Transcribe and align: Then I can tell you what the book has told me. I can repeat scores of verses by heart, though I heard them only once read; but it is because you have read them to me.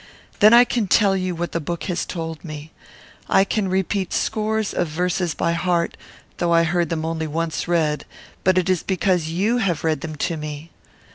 Then 0.39 0.51
I 0.51 0.63
can 0.65 0.87
tell 0.87 1.15
you 1.15 1.35
what 1.35 1.51
the 1.51 1.59
book 1.59 1.83
has 1.83 2.07
told 2.07 2.43
me. 2.43 2.71
I 3.29 3.43
can 3.43 3.67
repeat 3.69 4.13
scores 4.13 4.73
of 4.73 4.87
verses 4.87 5.35
by 5.35 5.51
heart, 5.51 5.95
though 6.37 6.51
I 6.51 6.63
heard 6.63 6.89
them 6.89 7.05
only 7.05 7.27
once 7.27 7.67
read; 7.67 8.05
but 8.43 8.57
it 8.57 8.67
is 8.67 8.81
because 8.81 9.27
you 9.27 9.59
have 9.59 9.83
read 9.83 10.01
them 10.01 10.15
to 10.15 10.37
me. 10.37 10.71